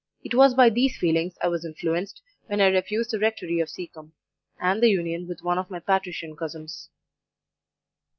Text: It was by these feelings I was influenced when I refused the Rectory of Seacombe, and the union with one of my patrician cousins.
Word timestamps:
It 0.23 0.33
was 0.33 0.55
by 0.55 0.71
these 0.71 0.97
feelings 0.97 1.37
I 1.43 1.47
was 1.49 1.63
influenced 1.63 2.23
when 2.47 2.59
I 2.59 2.69
refused 2.69 3.11
the 3.11 3.19
Rectory 3.19 3.59
of 3.59 3.69
Seacombe, 3.69 4.13
and 4.59 4.81
the 4.81 4.89
union 4.89 5.27
with 5.27 5.43
one 5.43 5.59
of 5.59 5.69
my 5.69 5.77
patrician 5.79 6.35
cousins. 6.35 6.89